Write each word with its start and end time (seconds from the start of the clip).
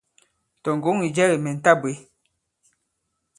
Tɔ̀ 0.63 0.73
ŋgǒŋ 0.77 0.97
ì 1.07 1.09
jɛ 1.15 1.23
kì 1.31 1.37
mɛ̀ 1.43 1.55
ta 1.63 1.71
bwě.». 1.81 1.93